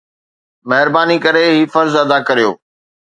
[0.69, 2.51] مهرباني ڪري هي فرض ادا ڪريو.